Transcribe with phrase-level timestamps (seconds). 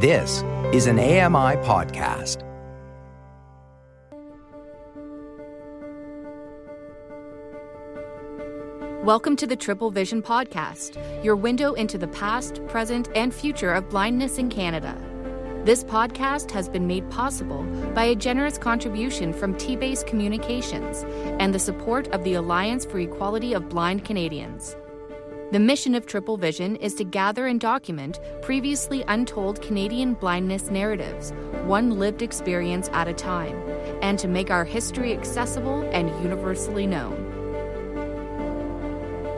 [0.00, 2.44] This is an AMI podcast.
[9.02, 13.90] Welcome to the Triple Vision Podcast, your window into the past, present, and future of
[13.90, 14.96] blindness in Canada.
[15.64, 21.02] This podcast has been made possible by a generous contribution from T Base Communications
[21.40, 24.76] and the support of the Alliance for Equality of Blind Canadians.
[25.50, 31.32] The mission of Triple Vision is to gather and document previously untold Canadian blindness narratives,
[31.64, 33.56] one lived experience at a time,
[34.02, 37.16] and to make our history accessible and universally known.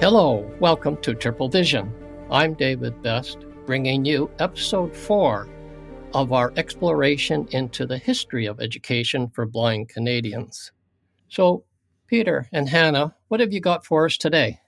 [0.01, 1.95] Hello, welcome to Triple Vision.
[2.29, 5.47] I'm David Best, bringing you episode four
[6.13, 10.73] of our exploration into the history of education for blind Canadians.
[11.29, 11.63] So,
[12.09, 14.59] Peter and Hannah, what have you got for us today?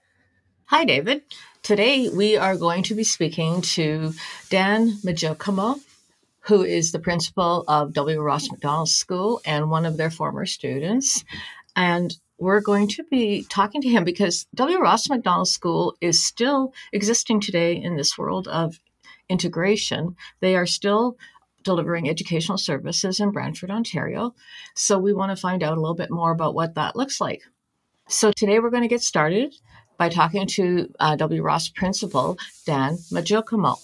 [0.73, 1.21] Hi, David.
[1.61, 4.11] Today we are going to be speaking to
[4.49, 5.79] Dan Maggiacomo,
[6.39, 8.19] who is the principal of W.
[8.19, 11.23] Ross Macdonald School and one of their former students.
[11.75, 14.79] And we're going to be talking to him because W.
[14.79, 18.79] Ross Macdonald School is still existing today in this world of
[19.29, 20.15] integration.
[20.39, 21.19] They are still
[21.63, 24.33] delivering educational services in Brantford, Ontario.
[24.73, 27.43] So we want to find out a little bit more about what that looks like.
[28.09, 29.53] So today we're going to get started
[29.97, 31.41] by talking to uh, W.
[31.41, 33.77] Ross principal Dan Maggiacomo.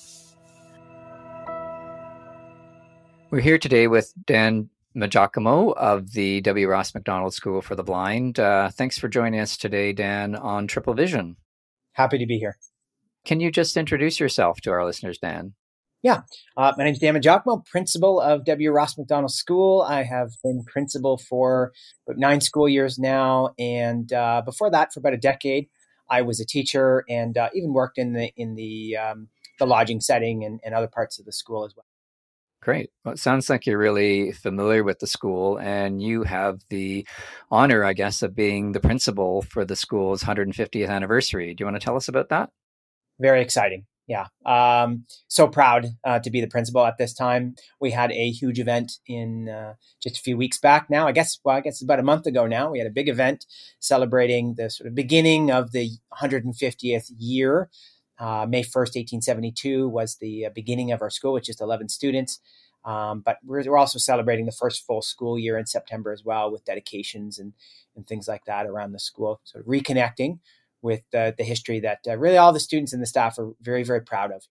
[3.32, 6.68] We're here today with Dan Maggiacomo of the W.
[6.68, 8.40] Ross Macdonald School for the Blind.
[8.40, 11.36] Uh, thanks for joining us today, Dan, on Triple Vision.
[11.94, 12.58] Happy to be here.
[13.26, 15.54] Can you just introduce yourself to our listeners, Dan?
[16.02, 16.22] Yeah,
[16.56, 18.72] uh, my name is Dan Maggiacomo, principal of W.
[18.72, 19.82] Ross Macdonald School.
[19.82, 21.74] I have been principal for
[22.08, 25.68] about nine school years now, and uh, before that, for about a decade,
[26.10, 29.28] I was a teacher and uh, even worked in the in the um,
[29.60, 31.86] the lodging setting and, and other parts of the school as well.
[32.62, 32.90] Great.
[33.06, 37.08] Well, it sounds like you're really familiar with the school, and you have the
[37.50, 41.54] honor, I guess, of being the principal for the school's 150th anniversary.
[41.54, 42.50] Do you want to tell us about that?
[43.18, 43.86] Very exciting.
[44.10, 44.26] Yeah.
[44.44, 47.54] Um, so proud uh, to be the principal at this time.
[47.80, 51.08] We had a huge event in uh, just a few weeks back now.
[51.08, 52.72] I guess, well, I guess about a month ago now.
[52.72, 53.46] We had a big event
[53.80, 57.70] celebrating the sort of beginning of the 150th year.
[58.18, 62.40] Uh, May 1st, 1872 was the uh, beginning of our school with just 11 students.
[62.86, 66.52] Um, but we're, we're, also celebrating the first full school year in September as well
[66.52, 67.54] with dedications and,
[67.96, 69.40] and things like that around the school.
[69.44, 70.40] So reconnecting
[70.82, 73.84] with uh, the history that uh, really all the students and the staff are very,
[73.84, 74.48] very proud of.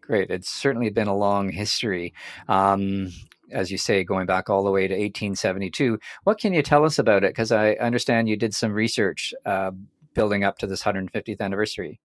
[0.00, 0.30] Great.
[0.30, 2.14] It's certainly been a long history.
[2.48, 3.12] Um,
[3.50, 5.98] as you say, going back all the way to 1872.
[6.24, 7.30] What can you tell us about it?
[7.30, 9.70] Because I understand you did some research uh,
[10.14, 12.00] building up to this 150th anniversary.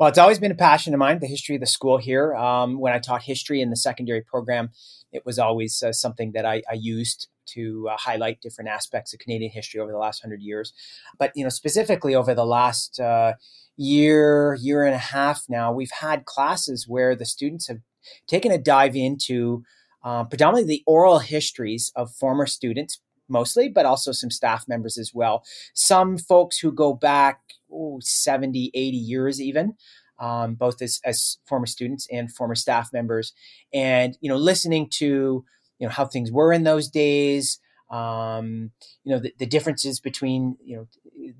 [0.00, 2.34] Well, it's always been a passion of mine, the history of the school here.
[2.34, 4.70] Um, when I taught history in the secondary program,
[5.12, 9.20] it was always uh, something that I, I used to uh, highlight different aspects of
[9.20, 10.72] Canadian history over the last hundred years.
[11.18, 13.34] But you know, specifically over the last uh,
[13.76, 17.80] year, year and a half now, we've had classes where the students have
[18.26, 19.64] taken a dive into
[20.02, 25.12] uh, predominantly the oral histories of former students, mostly, but also some staff members as
[25.12, 25.44] well.
[25.74, 27.40] Some folks who go back
[27.72, 29.74] ooh, 70, 80 years even.
[30.18, 33.32] Um, both as, as former students and former staff members,
[33.72, 35.46] and you know, listening to
[35.78, 37.58] you know how things were in those days
[37.90, 38.70] um,
[39.04, 40.86] you know the, the, differences between you know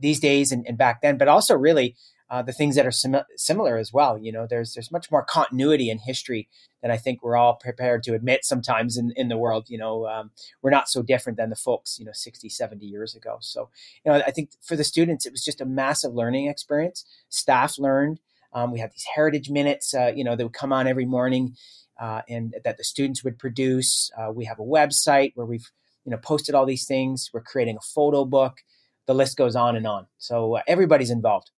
[0.00, 1.94] these days and, and back then but also really
[2.30, 5.24] uh, the things that are sim- similar as well you know there's there's much more
[5.24, 6.48] continuity in history
[6.82, 10.06] than i think we're all prepared to admit sometimes in, in the world you know
[10.06, 10.30] um,
[10.62, 13.68] we're not so different than the folks you know 60 70 years ago so
[14.04, 17.78] you know i think for the students it was just a massive learning experience staff
[17.78, 18.20] learned
[18.52, 21.54] um, we had these heritage minutes uh, you know that would come on every morning
[22.00, 24.10] uh, and that the students would produce.
[24.18, 25.70] Uh, we have a website where we've
[26.04, 27.30] you know posted all these things.
[27.32, 28.58] We're creating a photo book.
[29.06, 30.06] The list goes on and on.
[30.18, 31.50] So uh, everybody's involved.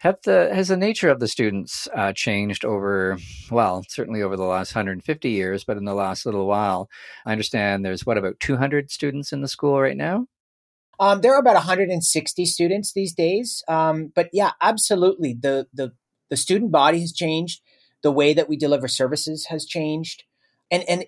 [0.00, 3.18] Have the has the nature of the students uh, changed over
[3.50, 6.88] well certainly over the last 150 years, but in the last little while,
[7.26, 10.26] I understand there's what about 200 students in the school right now.
[10.98, 15.34] Um, there are about 160 students these days, um, but yeah, absolutely.
[15.34, 15.92] the the
[16.30, 17.60] The student body has changed.
[18.02, 20.24] The way that we deliver services has changed.
[20.70, 21.04] And and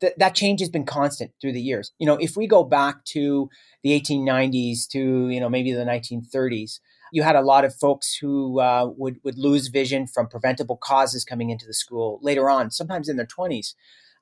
[0.00, 1.90] th- that change has been constant through the years.
[1.98, 3.50] You know if we go back to
[3.82, 6.78] the 1890s to you know maybe the 1930s
[7.12, 11.24] you had a lot of folks who uh, would would lose vision from preventable causes
[11.24, 13.74] coming into the school later on sometimes in their 20s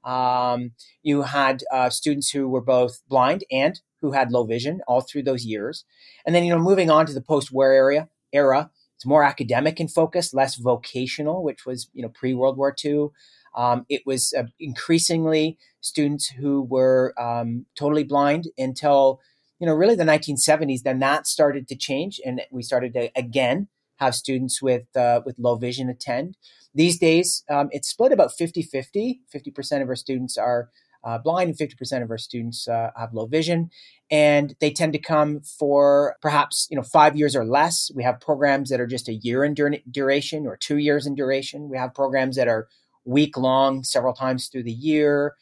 [0.04, 0.72] um,
[1.02, 5.22] you had uh, students who were both blind and who had low vision all through
[5.22, 5.84] those years
[6.24, 9.88] and then you know moving on to the post-war area era it's more academic in
[9.88, 13.08] focus, less vocational, which was you know pre World War II.
[13.54, 19.20] Um, it was uh, increasingly students who were um, totally blind until
[19.58, 20.82] you know really the 1970s.
[20.82, 25.38] Then that started to change, and we started to again have students with uh, with
[25.38, 26.36] low vision attend.
[26.74, 29.20] These days, um, it's split about 50-50.
[29.34, 30.68] 50% of our students are
[31.04, 33.70] uh, blind, and 50% of our students uh, have low vision.
[34.10, 37.90] And they tend to come for perhaps you know five years or less.
[37.94, 41.14] We have programs that are just a year in dur- duration or two years in
[41.14, 41.68] duration.
[41.70, 42.68] We have programs that are
[43.04, 45.34] week long, several times through the year.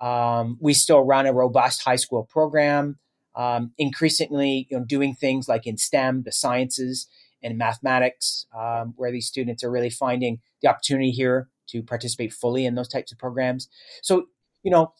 [0.00, 2.98] Um, we still run a robust high school program.
[3.36, 7.06] Um, increasingly, you know, doing things like in STEM, the sciences,
[7.42, 12.66] and mathematics, um, where these students are really finding the opportunity here to participate fully
[12.66, 13.68] in those types of programs.
[14.02, 14.26] So,
[14.62, 14.92] you know,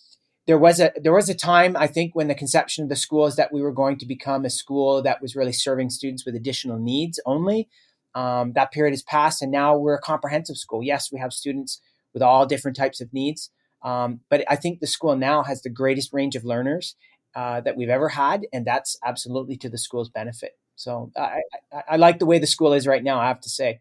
[0.46, 3.26] there was a there was a time I think when the conception of the school
[3.26, 6.34] is that we were going to become a school that was really serving students with
[6.34, 7.68] additional needs only.
[8.14, 10.82] Um, that period has passed, and now we're a comprehensive school.
[10.82, 11.80] Yes, we have students
[12.12, 13.50] with all different types of needs,
[13.84, 16.96] um, but I think the school now has the greatest range of learners
[17.34, 20.58] uh, that we've ever had, and that's absolutely to the school's benefit.
[20.76, 21.40] So I,
[21.72, 23.20] I, I like the way the school is right now.
[23.20, 23.80] I have to say.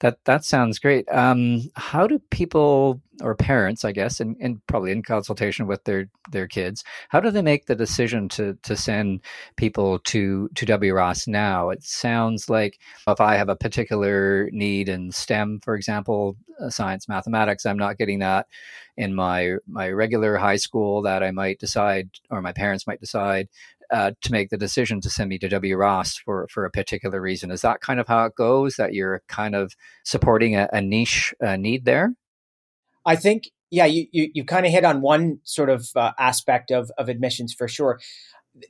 [0.00, 1.08] That that sounds great.
[1.10, 6.08] Um, how do people or parents, I guess, and, and probably in consultation with their
[6.30, 9.22] their kids, how do they make the decision to to send
[9.56, 11.70] people to to W Ross now?
[11.70, 12.78] It sounds like
[13.08, 17.98] if I have a particular need in STEM, for example, uh, science, mathematics, I'm not
[17.98, 18.46] getting that
[18.96, 21.02] in my my regular high school.
[21.02, 23.48] That I might decide, or my parents might decide
[23.90, 25.76] uh, to make the decision to send me to W.
[25.76, 27.50] Ross for, for a particular reason.
[27.50, 28.76] Is that kind of how it goes?
[28.76, 29.74] That you're kind of
[30.04, 32.14] supporting a, a niche uh, need there?
[33.06, 36.70] I think, yeah, you, you, you kind of hit on one sort of uh, aspect
[36.70, 37.98] of, of admissions for sure.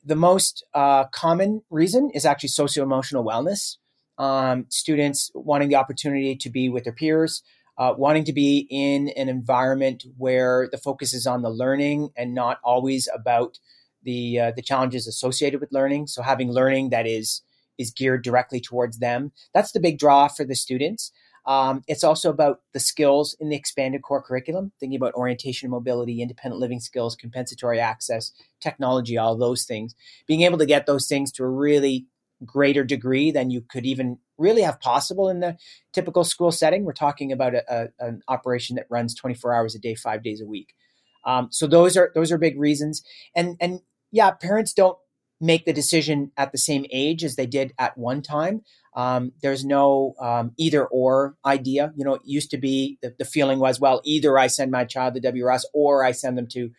[0.05, 3.77] The most uh, common reason is actually socio emotional wellness.
[4.19, 7.43] Um, students wanting the opportunity to be with their peers,
[7.79, 12.35] uh, wanting to be in an environment where the focus is on the learning and
[12.35, 13.59] not always about
[14.03, 16.07] the uh, the challenges associated with learning.
[16.07, 17.43] So having learning that is
[17.79, 19.33] is geared directly towards them.
[19.55, 21.13] That's the big draw for the students.
[21.47, 25.71] Um, it's also about the skills in the expanded core curriculum, thinking about orientation, and
[25.71, 29.95] mobility, independent living skills, compensatory access, technology, all those things.
[30.27, 32.07] Being able to get those things to a really
[32.45, 35.57] greater degree than you could even really have possible in the
[35.93, 36.85] typical school setting.
[36.85, 40.43] We're talking about a, a, an operation that runs 24 hours a day, five days
[40.43, 40.75] a week.
[41.25, 43.03] Um, so those are those are big reasons.
[43.35, 43.81] And and
[44.11, 44.99] yeah, parents don't
[45.41, 48.63] make the decision at the same age as they did at one time.
[48.97, 51.93] Um, there's no um, either or idea.
[51.97, 54.85] You know, it used to be the, the, feeling was, well, either I send my
[54.85, 56.71] child to WRS or I send them to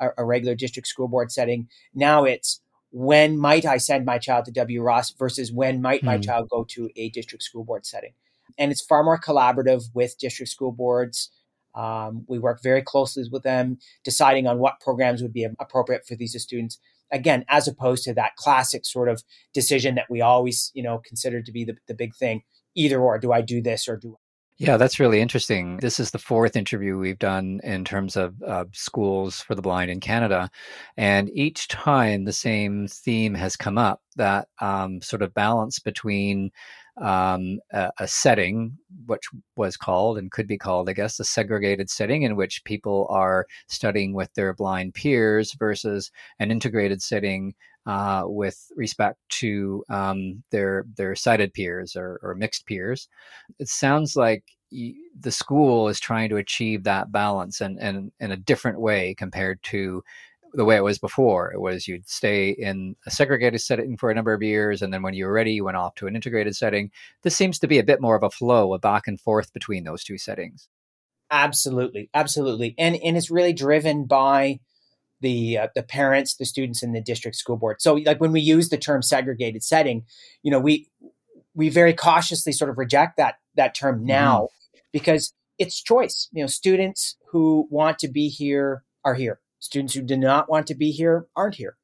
[0.00, 1.68] a, a, regular district school board setting.
[1.94, 6.22] Now it's when might I send my child to WRS versus when might my hmm.
[6.22, 8.12] child go to a district school board setting.
[8.56, 11.30] And it's far more collaborative with district school boards.
[11.78, 16.16] Um, we work very closely with them, deciding on what programs would be appropriate for
[16.16, 16.78] these students.
[17.10, 19.22] Again, as opposed to that classic sort of
[19.54, 22.42] decision that we always, you know, consider to be the, the big thing:
[22.74, 23.18] either or.
[23.18, 24.18] Do I do this or do?
[24.60, 25.76] Yeah, that's really interesting.
[25.76, 29.88] This is the fourth interview we've done in terms of uh, schools for the blind
[29.88, 30.50] in Canada.
[30.96, 36.50] And each time the same theme has come up that um, sort of balance between
[37.00, 38.76] um, a, a, setting,
[39.06, 39.22] which
[39.54, 43.46] was called and could be called, I guess, a segregated setting in which people are
[43.68, 47.54] studying with their blind peers versus an integrated setting
[47.88, 53.08] uh, with respect to um, their their sighted peers or, or, mixed peers.
[53.58, 58.36] It sounds like the school is trying to achieve that balance and, and in a
[58.36, 60.04] different way compared to
[60.52, 61.50] the way it was before.
[61.50, 65.00] It was you'd stay in a segregated setting for a number of years, and then
[65.00, 66.90] when you were ready, you went off to an integrated setting.
[67.22, 69.84] This seems to be a bit more of a flow, a back and forth between
[69.84, 70.68] those two settings.
[71.30, 74.60] Absolutely, absolutely, and and it's really driven by
[75.20, 77.80] the uh, the parents, the students, and the district school board.
[77.80, 80.04] So, like when we use the term segregated setting,
[80.42, 80.88] you know, we
[81.54, 84.06] we very cautiously sort of reject that that term mm-hmm.
[84.06, 84.78] now mm-hmm.
[84.92, 86.28] because it's choice.
[86.32, 90.66] You know, students who want to be here are here Students who do not want
[90.68, 91.76] to be here aren't here.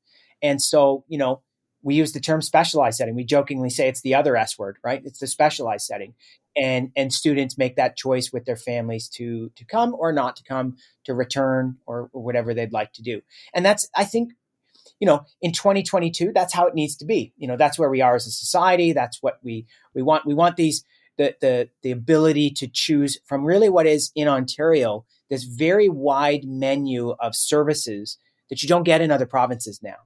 [0.42, 1.42] And so, you know,
[1.84, 3.14] we use the term specialized setting.
[3.14, 5.02] We jokingly say it's the other S word, right?
[5.04, 6.14] It's the specialized setting.
[6.56, 10.44] And and students make that choice with their families to to come or not to
[10.44, 13.22] come, to return or, or whatever they'd like to do.
[13.52, 14.32] And that's I think
[14.98, 18.00] you know in 2022 that's how it needs to be you know that's where we
[18.00, 20.84] are as a society that's what we we want we want these
[21.16, 26.44] the the the ability to choose from really what is in Ontario this very wide
[26.44, 28.18] menu of services
[28.50, 29.96] that you don't get in other provinces now.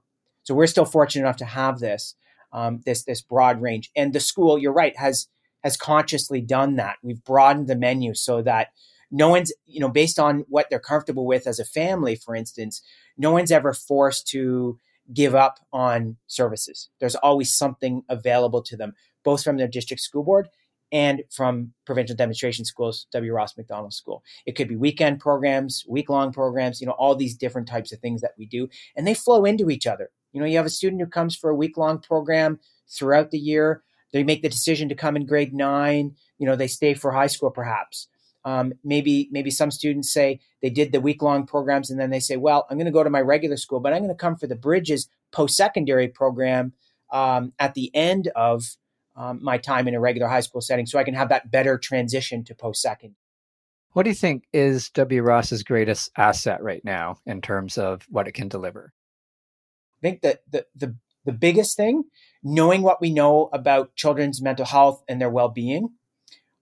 [0.49, 2.15] So we're still fortunate enough to have this
[2.53, 3.91] um, this this broad range.
[3.95, 5.27] And the school, you're right, has
[5.63, 6.95] has consciously done that.
[7.03, 8.69] We've broadened the menu so that
[9.11, 12.81] no one's, you know, based on what they're comfortable with as a family, for instance,
[13.15, 14.79] no one's ever forced to
[15.13, 16.89] give up on services.
[16.99, 20.49] There's always something available to them, both from their district school board
[20.91, 23.31] and from provincial demonstration schools, W.
[23.31, 24.23] Ross Macdonald School.
[24.47, 27.99] It could be weekend programs, week long programs, you know, all these different types of
[27.99, 30.09] things that we do, and they flow into each other.
[30.31, 33.39] You know, you have a student who comes for a week long program throughout the
[33.39, 33.83] year.
[34.11, 36.15] They make the decision to come in grade nine.
[36.37, 38.07] You know, they stay for high school perhaps.
[38.45, 42.21] Um, maybe maybe some students say they did the week long programs and then they
[42.21, 44.37] say, well, I'm going to go to my regular school, but I'm going to come
[44.37, 46.73] for the Bridges post secondary program
[47.11, 48.63] um, at the end of
[49.15, 51.77] um, my time in a regular high school setting, so I can have that better
[51.77, 53.15] transition to post second.
[53.91, 55.21] What do you think is W.
[55.21, 58.93] Ross's greatest asset right now in terms of what it can deliver?
[60.01, 62.03] I think that the, the the biggest thing,
[62.43, 65.89] knowing what we know about children's mental health and their well being,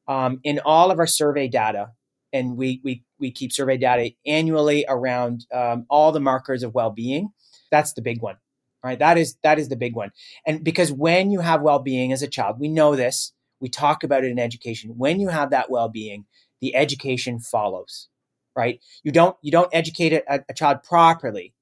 [0.08, 1.92] um, in all of our survey data,
[2.34, 6.92] and we we we keep survey data annually around um, all the markers of well
[6.92, 7.30] being.
[7.72, 8.38] That's the big one,
[8.84, 9.00] right?
[9.00, 10.12] That is that is the big one,
[10.46, 13.34] and because when you have well being as a child, we know this.
[13.60, 14.94] We talk about it in education.
[14.98, 16.26] When you have that well being,
[16.62, 18.08] the education follows,
[18.56, 18.80] right?
[19.04, 21.54] You don't you don't educate a, a child properly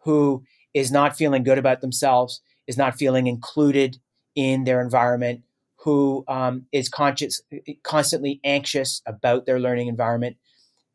[0.00, 0.44] who
[0.74, 3.98] is not feeling good about themselves, is not feeling included
[4.34, 5.42] in their environment,
[5.76, 7.40] who um, is conscious,
[7.82, 10.36] constantly anxious about their learning environment,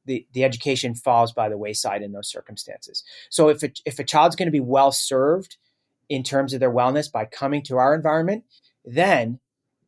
[0.06, 3.04] the, the education falls by the wayside in those circumstances.
[3.30, 5.58] So if a, if a child's going to be well served
[6.10, 8.44] in terms of their wellness by coming to our environment,
[8.84, 9.40] then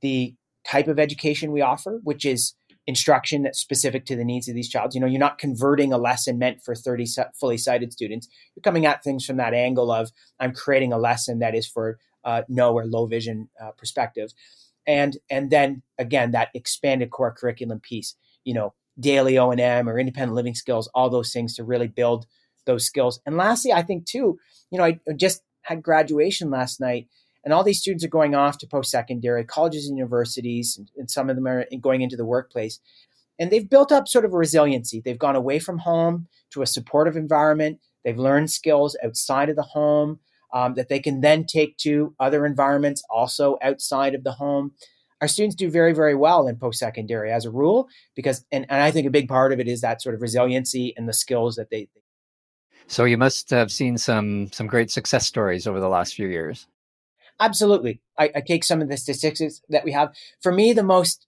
[0.02, 2.54] the type of education we offer, which is
[2.88, 4.94] instruction that's specific to the needs of these child.
[4.94, 7.06] You know, you're not converting a lesson meant for 30
[7.40, 8.28] fully sighted students.
[8.56, 12.00] You're coming at things from that angle of I'm creating a lesson that is for
[12.24, 14.32] uh, no or low vision uh, perspective
[14.88, 20.36] and and then again that expanded core curriculum piece you know daily o&m or independent
[20.36, 22.26] living skills all those things to really build
[22.66, 24.38] those skills and lastly i think too
[24.72, 27.08] you know i just had graduation last night
[27.44, 31.30] and all these students are going off to post-secondary colleges and universities and, and some
[31.30, 32.80] of them are going into the workplace
[33.40, 36.68] and they've built up sort of a resiliency they've gone away from home to a
[36.68, 40.20] supportive environment they've learned skills outside of the home
[40.54, 44.74] um, that they can then take to other environments also outside of the home.
[45.22, 48.82] Our students do very, very well in post secondary as a rule, because, and, and
[48.82, 51.56] I think a big part of it is that sort of resiliency and the skills
[51.56, 51.88] that they.
[52.88, 56.68] So you must have seen some some great success stories over the last few years.
[57.42, 60.14] Absolutely, I, I take some of the statistics that we have.
[60.42, 61.28] For me, the most,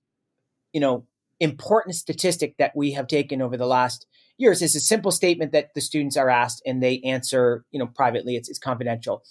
[0.72, 1.06] you know,
[1.40, 4.06] important statistic that we have taken over the last
[4.38, 7.88] years is a simple statement that the students are asked and they answer, you know,
[7.88, 8.36] privately.
[8.36, 9.24] It's, it's confidential.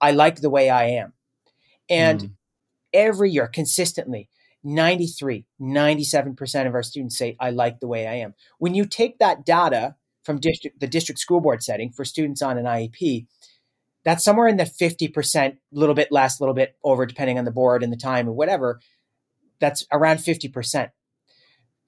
[0.00, 1.12] I like the way I am.
[1.88, 2.30] And mm.
[2.92, 4.28] every year, consistently,
[4.64, 8.34] 93, 97% of our students say, I like the way I am.
[8.58, 9.94] When you take that data
[10.24, 13.26] from district, the district school board setting for students on an IEP,
[14.04, 17.44] that's somewhere in the 50%, a little bit less, a little bit over, depending on
[17.44, 18.80] the board and the time or whatever.
[19.60, 20.90] That's around 50%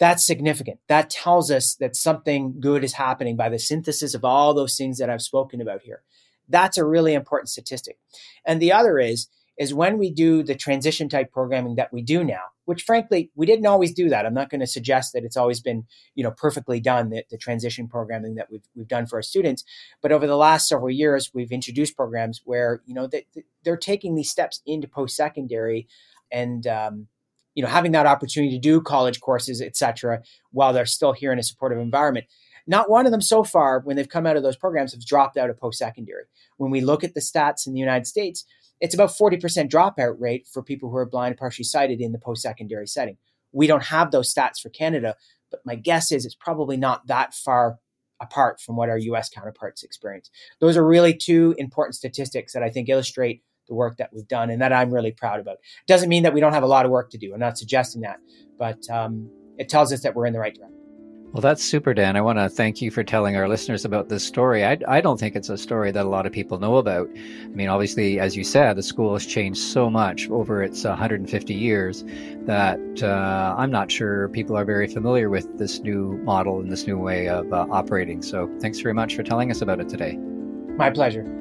[0.01, 0.81] that's significant.
[0.89, 4.97] That tells us that something good is happening by the synthesis of all those things
[4.99, 6.03] that I've spoken about here.
[6.49, 7.99] That's a really important statistic.
[8.45, 12.25] And the other is is when we do the transition type programming that we do
[12.25, 14.25] now, which frankly we didn't always do that.
[14.25, 17.37] I'm not going to suggest that it's always been you know perfectly done the, the
[17.37, 19.65] transition programming that we've we've done for our students.
[20.01, 23.27] But over the last several years, we've introduced programs where you know they,
[23.65, 25.89] they're taking these steps into post secondary
[26.31, 27.09] and um,
[27.57, 30.23] you know having that opportunity to do college courses etc
[30.53, 32.27] while they're still here in a supportive environment
[32.69, 35.37] not one of them so far when they've come out of those programs have dropped
[35.37, 36.25] out of post-secondary
[36.57, 38.45] when we look at the stats in the united states
[38.81, 42.87] it's about 40% dropout rate for people who are blind partially sighted in the post-secondary
[42.87, 43.17] setting
[43.53, 45.17] we don't have those stats for canada
[45.51, 47.79] but my guess is it's probably not that far
[48.21, 52.71] apart from what our us counterparts experience those are really two important statistics that i
[52.71, 55.59] think illustrate the work that we've done and that I'm really proud about.
[55.87, 57.33] Doesn't mean that we don't have a lot of work to do.
[57.33, 58.19] I'm not suggesting that,
[58.59, 60.80] but um, it tells us that we're in the right direction.
[61.33, 62.17] Well, that's super, Dan.
[62.17, 64.65] I want to thank you for telling our listeners about this story.
[64.65, 67.09] I, I don't think it's a story that a lot of people know about.
[67.15, 71.55] I mean, obviously, as you said, the school has changed so much over its 150
[71.55, 72.05] years
[72.47, 76.89] that uh, I'm not sure people are very familiar with this new model and this
[76.89, 78.23] new way of uh, operating.
[78.23, 80.17] So, thanks very much for telling us about it today.
[80.17, 81.40] My pleasure.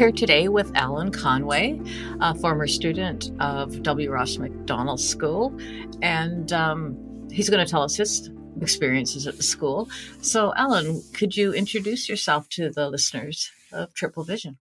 [0.00, 1.78] Here today with Alan Conway,
[2.22, 4.10] a former student of W.
[4.10, 5.54] Ross Macdonald School,
[6.00, 8.30] and um, he's going to tell us his
[8.62, 9.90] experiences at the school.
[10.22, 13.50] So, Alan, could you introduce yourself to the listeners?
[13.72, 14.56] of Triple Vision?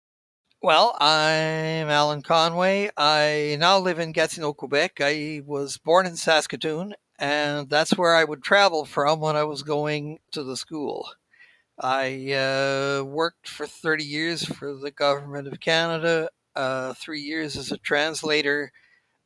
[0.63, 2.89] Well, I'm Alan Conway.
[2.97, 5.01] I now live in Gatineau, Quebec.
[5.01, 9.61] I was born in Saskatoon, and that's where I would travel from when I was
[9.61, 11.07] going to the school.
[11.79, 17.71] I uh, worked for 30 years for the Government of Canada, uh, three years as
[17.71, 18.71] a translator,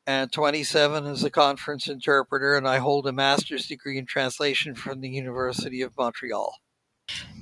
[0.05, 4.99] and 27 as a conference interpreter, and I hold a master's degree in translation from
[4.99, 6.55] the University of Montreal.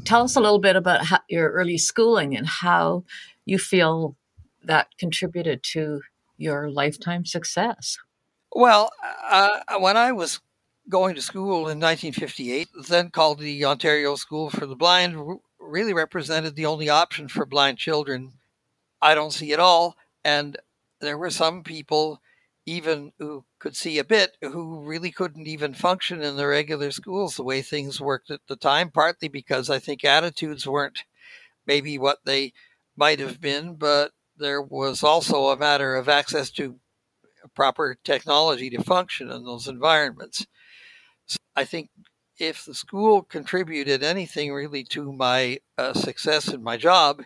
[0.05, 3.03] Tell us a little bit about how, your early schooling and how
[3.45, 4.15] you feel
[4.63, 6.01] that contributed to
[6.37, 7.97] your lifetime success.
[8.51, 8.91] Well,
[9.29, 10.39] uh, when I was
[10.89, 16.55] going to school in 1958, then called the Ontario School for the Blind, really represented
[16.55, 18.33] the only option for blind children.
[19.01, 19.95] I don't see at all.
[20.25, 20.57] And
[20.99, 22.21] there were some people,
[22.65, 27.35] even who could see a bit, who really couldn't even function in the regular schools
[27.35, 31.03] the way things worked at the time, partly because I think attitudes weren't
[31.65, 32.53] maybe what they
[32.97, 36.79] might have been, but there was also a matter of access to
[37.55, 40.45] proper technology to function in those environments.
[41.55, 41.89] I think
[42.39, 47.23] if the school contributed anything really to my uh, success in my job,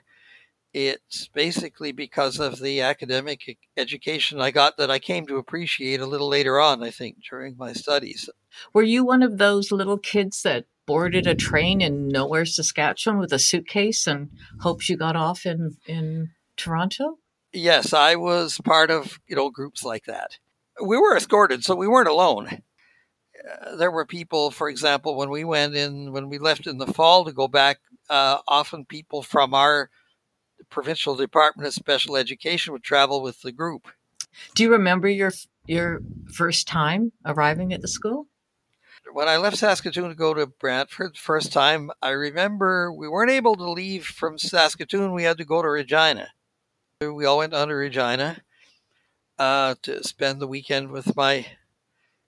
[0.74, 6.08] it's basically because of the academic education I got that I came to appreciate a
[6.08, 8.28] little later on, I think, during my studies.
[8.74, 13.32] Were you one of those little kids that boarded a train in nowhere, Saskatchewan with
[13.32, 14.32] a suitcase and
[14.62, 17.20] hopes you got off in, in Toronto?
[17.54, 20.40] Yes, I was part of, you know, groups like that.
[20.84, 22.64] We were escorted, so we weren't alone
[23.78, 27.26] there were people, for example, when we went in, when we left in the fall
[27.26, 29.90] to go back, uh, often people from our
[30.70, 33.88] provincial department of special education would travel with the group.
[34.56, 35.32] Do you remember your
[35.66, 36.02] your
[36.34, 38.28] first time arriving at the school?
[39.12, 43.56] When I left Saskatoon to go to Brantford first time, I remember we weren't able
[43.56, 45.14] to leave from Saskatoon.
[45.14, 46.30] We had to go to Regina.
[47.02, 48.42] We all went on to Regina
[49.38, 51.46] uh, to spend the weekend with my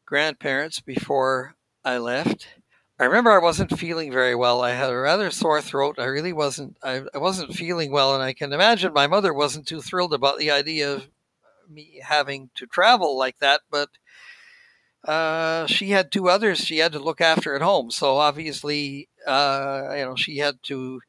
[0.05, 2.47] grandparents before I left.
[2.97, 4.61] I remember I wasn't feeling very well.
[4.61, 5.97] I had a rather sore throat.
[5.99, 6.77] I really wasn't.
[6.81, 10.37] I, I wasn't feeling well, and I can imagine my mother wasn't too thrilled about
[10.37, 11.07] the idea of
[11.69, 13.61] me having to travel like that.
[13.69, 13.89] But
[15.03, 19.93] uh, she had two others she had to look after at home, so obviously, uh,
[19.97, 21.01] you know, she had to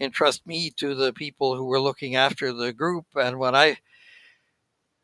[0.00, 3.04] entrust me to the people who were looking after the group.
[3.14, 3.76] And when I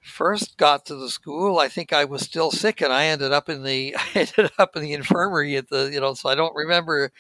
[0.01, 3.49] first got to the school, I think I was still sick, and I ended up
[3.49, 6.15] in the I ended up in the infirmary at the you know.
[6.15, 7.13] So I don't remember.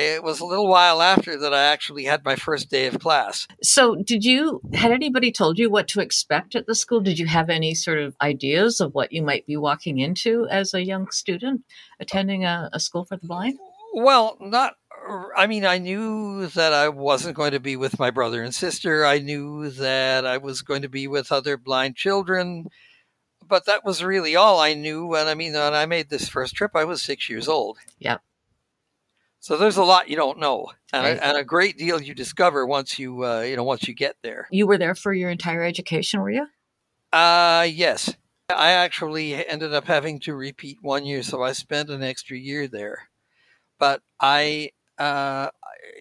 [0.00, 3.48] It was a little while after that I actually had my first day of class.
[3.64, 7.00] So, did you had anybody told you what to expect at the school?
[7.00, 10.72] Did you have any sort of ideas of what you might be walking into as
[10.72, 11.62] a young student
[11.98, 13.58] attending a, a school for the blind?
[13.92, 14.74] Well, not
[15.36, 19.04] I mean, I knew that I wasn't going to be with my brother and sister.
[19.04, 22.68] I knew that I was going to be with other blind children,
[23.46, 25.14] but that was really all I knew.
[25.14, 27.78] And I mean, when I made this first trip, I was six years old.
[27.98, 28.18] Yeah.
[29.40, 31.16] So there's a lot you don't know, and, right.
[31.16, 34.16] a, and a great deal you discover once you, uh, you know, once you get
[34.22, 34.48] there.
[34.50, 36.46] You were there for your entire education, were you?
[37.12, 38.14] Uh, yes.
[38.50, 42.66] I actually ended up having to repeat one year, so I spent an extra year
[42.66, 43.08] there.
[43.78, 45.50] But I uh,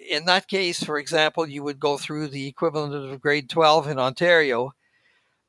[0.10, 4.00] in that case, for example, you would go through the equivalent of grade 12 in
[4.00, 4.74] Ontario.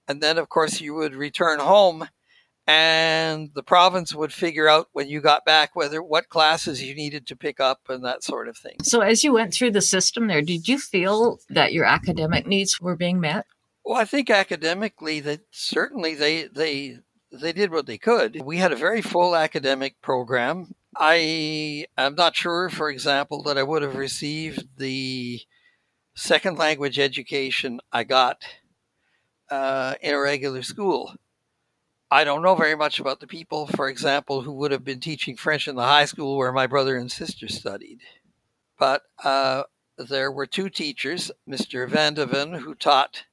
[0.07, 2.09] And then, of course, you would return home
[2.69, 7.27] and the province would figure out when you got back whether what classes you needed
[7.27, 8.77] to pick up and that sort of thing.
[8.83, 12.79] So as you went through the system there, did you feel that your academic needs
[12.79, 13.47] were being met?
[13.87, 16.99] Well, I think academically that certainly they they
[17.33, 18.39] they did what they could.
[18.45, 20.75] We had a very full academic program.
[21.01, 25.41] I am not sure, for example, that I would have received the
[26.17, 28.43] second language education I got
[29.49, 31.15] uh, in a regular school.
[32.11, 35.37] I don't know very much about the people, for example, who would have been teaching
[35.37, 38.01] French in the high school where my brother and sister studied.
[38.77, 39.65] But uh,
[39.99, 41.89] there were two teachers, Mr.
[41.89, 43.25] Vandeven, who taught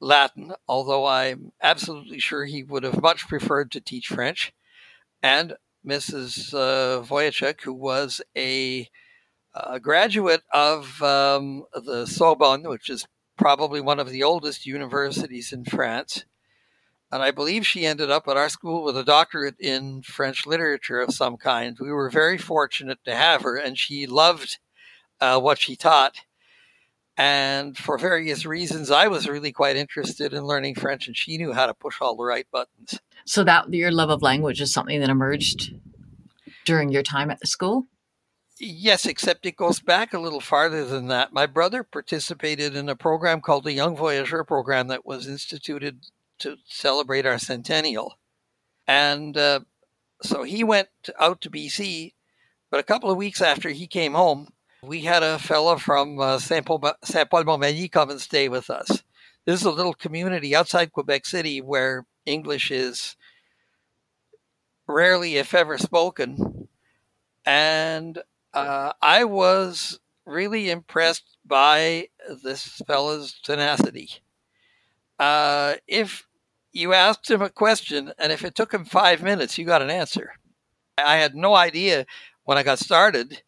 [0.00, 4.52] Latin, although I'm absolutely sure he would have much preferred to teach French,
[5.22, 5.56] and
[5.88, 6.52] Mrs.
[6.52, 8.88] Uh, who was a,
[9.54, 13.06] a graduate of um, the Sorbonne, which is
[13.38, 16.26] probably one of the oldest universities in France.
[17.10, 21.00] And I believe she ended up at our school with a doctorate in French literature
[21.00, 21.78] of some kind.
[21.80, 24.58] We were very fortunate to have her, and she loved
[25.20, 26.20] uh, what she taught.
[27.18, 31.52] And for various reasons, I was really quite interested in learning French, and she knew
[31.52, 33.00] how to push all the right buttons.
[33.26, 35.72] So that your love of language is something that emerged
[36.64, 37.88] during your time at the school?
[38.60, 41.32] Yes, except it goes back a little farther than that.
[41.32, 46.06] My brother participated in a program called the Young Voyageur program that was instituted
[46.40, 48.18] to celebrate our centennial.
[48.86, 49.60] And uh,
[50.22, 52.12] so he went out to BC,
[52.70, 54.48] but a couple of weeks after he came home,
[54.82, 58.70] we had a fellow from uh, Saint Paul, Saint Paul Montmagny come and stay with
[58.70, 59.02] us.
[59.44, 63.16] This is a little community outside Quebec City where English is
[64.86, 66.68] rarely, if ever, spoken.
[67.44, 68.18] And
[68.52, 72.08] uh, I was really impressed by
[72.44, 74.10] this fellow's tenacity.
[75.18, 76.26] Uh, if
[76.72, 79.90] you asked him a question, and if it took him five minutes, you got an
[79.90, 80.32] answer.
[80.98, 82.04] I had no idea
[82.44, 83.42] when I got started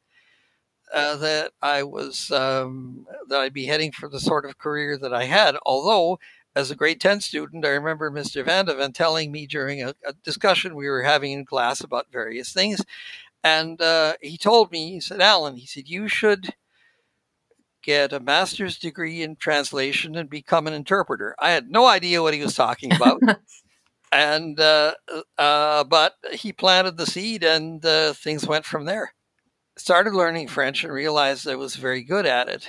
[0.93, 5.15] uh, that I was um, that I'd be heading for the sort of career that
[5.15, 5.57] I had.
[5.65, 6.19] Although,
[6.55, 8.45] as a grade ten student, I remember Mr.
[8.45, 12.83] Vandeven telling me during a, a, discussion we were having in class about various things,
[13.45, 16.55] and uh, he told me, he said, "Alan," he said, "you should."
[17.83, 21.35] Get a master's degree in translation and become an interpreter.
[21.39, 23.23] I had no idea what he was talking about.
[24.13, 24.93] and uh,
[25.39, 29.15] uh, but he planted the seed, and uh, things went from there
[29.81, 32.69] started learning French and realized I was very good at it.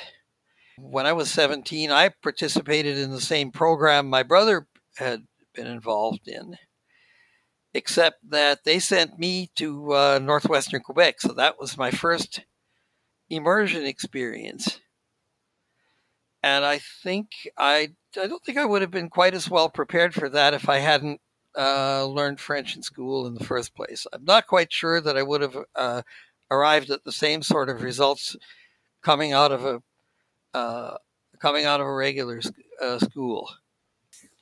[0.77, 6.27] When I was 17, I participated in the same program my brother had been involved
[6.27, 6.55] in,
[7.73, 11.21] except that they sent me to uh, northwestern Quebec.
[11.21, 12.45] So that was my first
[13.29, 14.79] immersion experience.
[16.41, 20.13] And I think I, I don't think I would have been quite as well prepared
[20.13, 21.19] for that if I hadn't
[21.57, 24.07] uh, learned French in school in the first place.
[24.13, 26.01] I'm not quite sure that I would have uh,
[26.51, 28.35] arrived at the same sort of results
[29.01, 29.81] coming out of a
[30.53, 30.97] uh,
[31.39, 32.41] coming out of a regular
[32.81, 33.49] uh, school.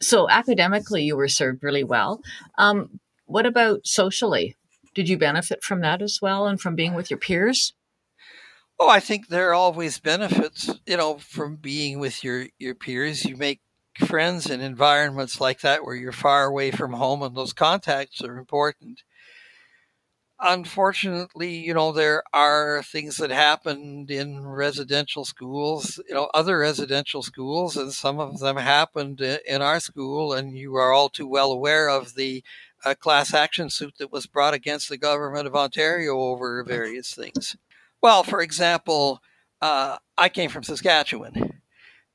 [0.01, 2.21] So academically, you were served really well.
[2.57, 4.57] Um, what about socially?
[4.95, 7.73] Did you benefit from that as well, and from being with your peers?
[8.79, 13.23] Oh, I think there are always benefits, you know, from being with your your peers.
[13.23, 13.61] You make
[14.05, 18.37] friends in environments like that where you're far away from home, and those contacts are
[18.37, 19.03] important
[20.39, 27.21] unfortunately, you know, there are things that happened in residential schools, you know, other residential
[27.21, 30.33] schools, and some of them happened in our school.
[30.33, 32.43] And you are all too well aware of the
[32.85, 37.55] uh, class action suit that was brought against the government of Ontario over various things.
[38.01, 39.21] Well, for example,
[39.61, 41.58] uh, I came from Saskatchewan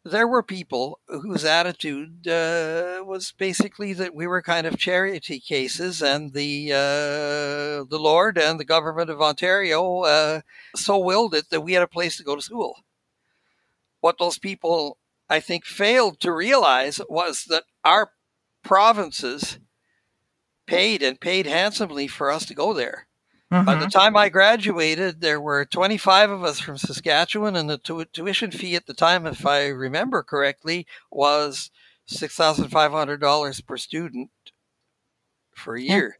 [0.05, 6.03] there were people whose attitude uh, was basically that we were kind of charity cases,
[6.03, 10.40] and the uh, the Lord and the government of Ontario uh,
[10.77, 12.85] so willed it that we had a place to go to school.
[14.01, 14.99] What those people,
[15.31, 18.11] I think, failed to realize was that our
[18.62, 19.59] provinces
[20.67, 23.07] paid and paid handsomely for us to go there.
[23.55, 23.67] Mm-hmm.
[23.67, 23.88] By the mm-hmm.
[23.90, 28.75] time I graduated, there were 25 of us from Saskatchewan, and the tu- tuition fee
[28.75, 31.71] at the time, if I remember correctly, was
[32.11, 34.31] $6,500 per student
[35.55, 36.19] for a year.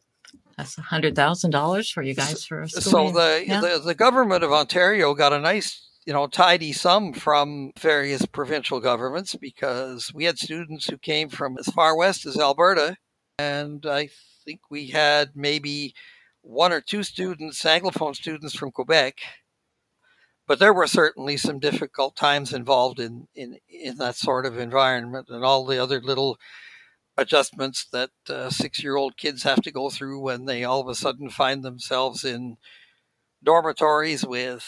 [0.57, 2.83] That's $100,000 for you guys for a school.
[2.83, 3.61] So the, yeah.
[3.61, 8.79] the, the government of Ontario got a nice you know, tidy sum from various provincial
[8.79, 12.99] governments because we had students who came from as far west as Alberta.
[13.39, 14.11] And I
[14.45, 15.95] think we had maybe
[16.45, 19.17] one or two students, Anglophone students from Quebec,
[20.47, 25.29] but there were certainly some difficult times involved in, in, in that sort of environment
[25.31, 26.39] and all the other little
[27.17, 30.89] adjustments that uh, six year old kids have to go through when they all of
[30.89, 32.57] a sudden find themselves in
[33.43, 34.67] dormitories with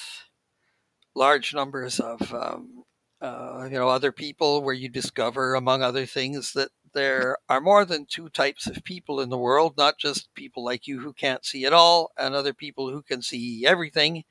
[1.14, 2.84] large numbers of um,
[3.20, 7.84] uh, you know other people where you discover among other things that there are more
[7.84, 11.44] than two types of people in the world, not just people like you who can't
[11.44, 14.24] see at all and other people who can see everything.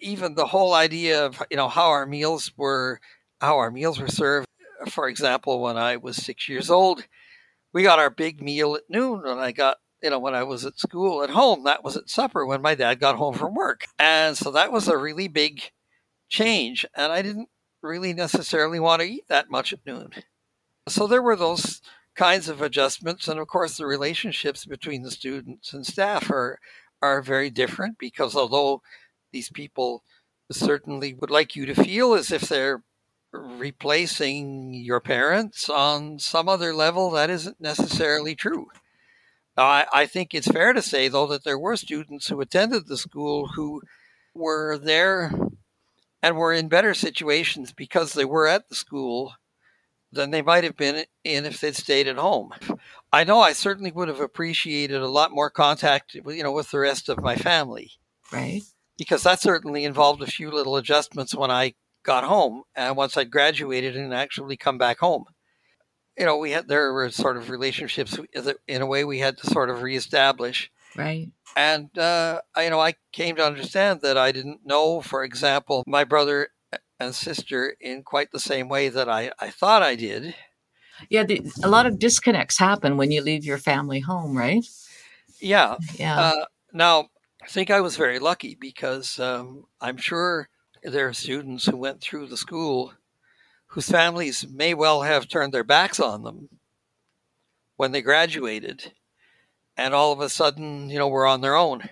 [0.00, 3.00] Even the whole idea of, you know, how our meals were,
[3.40, 4.48] how our meals were served.
[4.88, 7.06] For example, when I was six years old,
[7.72, 10.64] we got our big meal at noon and I got you know, when I was
[10.64, 13.84] at school at home, that was at supper when my dad got home from work.
[13.98, 15.60] And so that was a really big
[16.28, 16.86] change.
[16.96, 17.50] And I didn't
[17.82, 20.10] really necessarily want to eat that much at noon.
[20.88, 21.82] So there were those
[22.16, 23.28] kinds of adjustments.
[23.28, 26.58] And of course, the relationships between the students and staff are,
[27.02, 28.82] are very different because although
[29.32, 30.02] these people
[30.50, 32.82] certainly would like you to feel as if they're
[33.32, 38.66] replacing your parents on some other level, that isn't necessarily true.
[39.56, 42.96] I, I think it's fair to say, though, that there were students who attended the
[42.96, 43.82] school who
[44.34, 45.32] were there
[46.22, 49.34] and were in better situations because they were at the school
[50.12, 52.50] than they might have been in if they'd stayed at home.
[53.12, 56.78] I know I certainly would have appreciated a lot more contact, you know, with the
[56.78, 57.92] rest of my family.
[58.32, 58.62] Right.
[58.98, 63.30] because that certainly involved a few little adjustments when I got home and once I'd
[63.30, 65.24] graduated and actually come back home.
[66.18, 68.18] You know, we had there were sort of relationships
[68.68, 70.70] in a way we had to sort of reestablish.
[70.96, 71.28] Right.
[71.56, 75.82] And uh, I, you know, I came to understand that I didn't know, for example,
[75.86, 76.48] my brother
[77.00, 80.34] and sister in quite the same way that I, I thought I did.
[81.08, 84.64] Yeah, the, a lot of disconnects happen when you leave your family home, right?
[85.40, 85.76] Yeah.
[85.94, 86.20] Yeah.
[86.20, 87.08] Uh, now,
[87.42, 90.50] I think I was very lucky because um, I'm sure
[90.82, 92.92] there are students who went through the school
[93.68, 96.48] whose families may well have turned their backs on them
[97.76, 98.92] when they graduated,
[99.76, 101.88] and all of a sudden, you know, were on their own.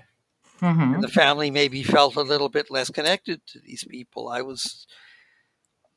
[0.60, 1.00] Mm-hmm.
[1.00, 4.28] The family maybe felt a little bit less connected to these people.
[4.28, 4.86] I was,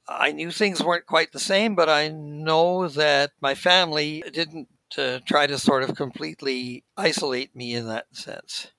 [0.08, 5.20] I knew things weren't quite the same, but I know that my family didn't uh,
[5.26, 8.72] try to sort of completely isolate me in that sense.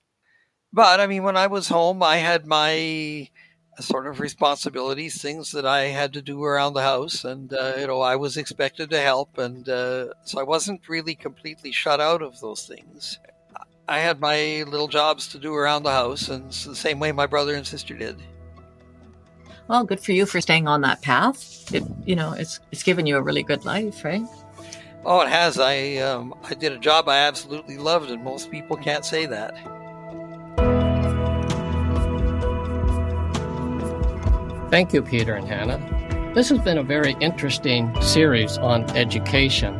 [0.72, 3.28] But I mean, when I was home, I had my
[3.80, 7.86] sort of responsibilities, things that I had to do around the house, and uh, you
[7.86, 12.22] know, I was expected to help, and uh, so I wasn't really completely shut out
[12.22, 13.18] of those things.
[13.88, 17.10] I had my little jobs to do around the house, and it's the same way
[17.10, 18.16] my brother and sister did.
[19.68, 21.74] Well, good for you for staying on that path.
[21.74, 24.22] It, you know, it's it's given you a really good life, right?
[25.04, 25.58] Oh, it has.
[25.58, 29.54] I um, I did a job I absolutely loved, and most people can't say that.
[34.70, 36.32] Thank you, Peter and Hannah.
[36.34, 39.74] This has been a very interesting series on education,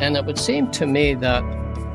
[0.00, 1.42] and it would seem to me that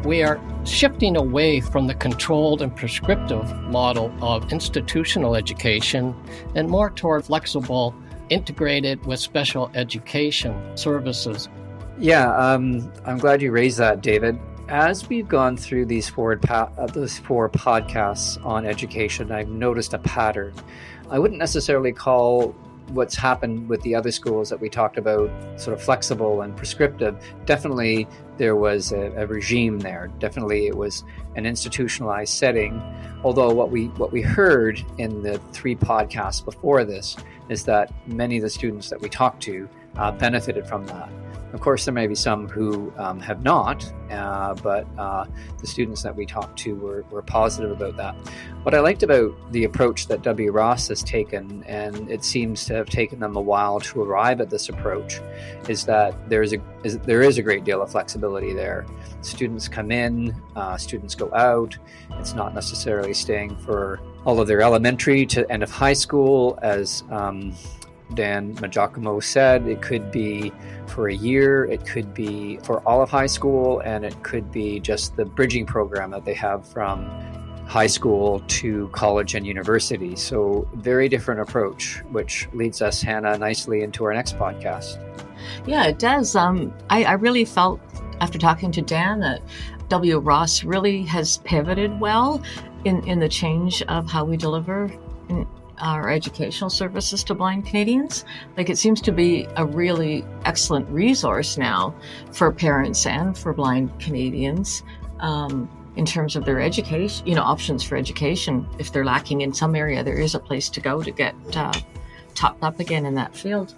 [0.05, 6.15] we are shifting away from the controlled and prescriptive model of institutional education
[6.55, 7.95] and more toward flexible,
[8.29, 11.49] integrated with special education services.
[11.97, 14.39] Yeah, um, I'm glad you raised that, David.
[14.69, 19.93] As we've gone through these four, pa- uh, these four podcasts on education, I've noticed
[19.93, 20.53] a pattern.
[21.09, 22.55] I wouldn't necessarily call
[22.93, 27.15] what's happened with the other schools that we talked about sort of flexible and prescriptive.
[27.45, 30.09] Definitely there was a, a, regime there.
[30.19, 31.03] Definitely it was
[31.35, 32.81] an institutionalized setting.
[33.23, 37.15] Although what we what we heard in the three podcasts before this
[37.49, 41.09] is that many of the students that we talked to uh, benefited from that.
[41.53, 45.25] Of course, there may be some who um, have not, uh, but uh,
[45.59, 48.15] the students that we talked to were, were positive about that.
[48.63, 50.51] What I liked about the approach that W.
[50.51, 54.49] Ross has taken, and it seems to have taken them a while to arrive at
[54.49, 55.19] this approach,
[55.67, 58.85] is that there is a is, there is a great deal of flexibility there.
[59.21, 61.77] Students come in, uh, students go out.
[62.11, 67.03] It's not necessarily staying for all of their elementary to end of high school as
[67.11, 67.53] um,
[68.13, 69.67] Dan Maggiacomo said.
[69.67, 70.51] It could be
[70.87, 74.79] for a year, it could be for all of high school, and it could be
[74.79, 77.05] just the bridging program that they have from
[77.65, 80.15] high school to college and university.
[80.15, 84.99] So, very different approach, which leads us, Hannah, nicely into our next podcast.
[85.65, 86.35] Yeah, it does.
[86.35, 87.79] Um, I, I really felt
[88.19, 89.41] after talking to Dan that
[89.87, 90.19] W.
[90.19, 92.41] Ross really has pivoted well
[92.85, 94.91] in, in the change of how we deliver
[95.81, 98.23] our educational services to blind Canadians.
[98.55, 101.95] Like it seems to be a really excellent resource now
[102.31, 104.83] for parents and for blind Canadians
[105.19, 108.67] um, in terms of their education, you know, options for education.
[108.79, 111.73] If they're lacking in some area, there is a place to go to get uh,
[112.35, 113.75] topped up again in that field.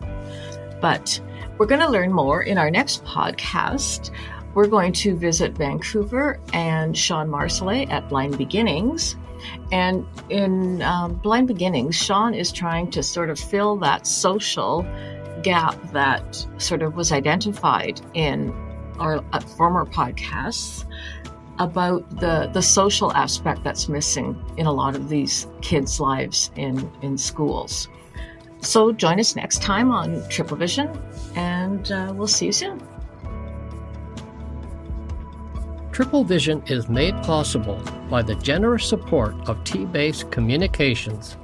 [0.81, 1.19] But
[1.57, 4.11] we're going to learn more in our next podcast.
[4.53, 9.15] We're going to visit Vancouver and Sean Marsolais at Blind Beginnings
[9.71, 14.85] and in um, Blind Beginnings, Sean is trying to sort of fill that social
[15.43, 18.51] gap that sort of was identified in
[18.99, 20.85] our uh, former podcasts
[21.59, 26.89] about the, the social aspect that's missing in a lot of these kids' lives in,
[27.01, 27.87] in schools.
[28.61, 30.89] So join us next time on Triple Vision,
[31.35, 32.81] and uh, we'll see you soon.
[35.93, 37.79] Triple Vision is made possible
[38.09, 41.37] by the generous support of T Base Communications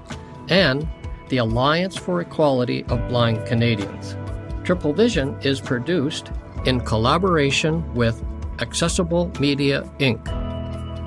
[0.49, 0.87] and
[1.27, 4.17] the Alliance for Equality of Blind Canadians.
[4.63, 6.31] Triple Vision is produced
[6.65, 8.25] in collaboration with
[8.59, 10.27] Accessible Media Inc.,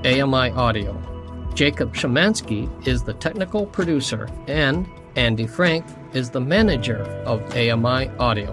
[0.06, 0.96] AMI Audio.
[1.52, 8.52] Jacob Shemansky is the technical producer, and Andy Frank is the manager of AMI Audio.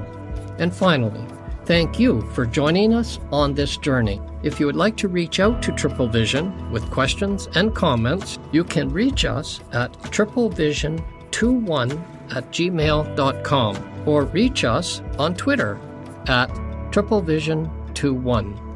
[0.57, 1.23] And finally,
[1.69, 4.19] thank you for joining us on this journey.
[4.41, 8.63] If you would like to reach out to Triple Vision with questions and comments, you
[8.63, 15.79] can reach us at triplevision21 at gmail.com or reach us on Twitter
[16.27, 16.49] at
[16.89, 18.68] triplevision21.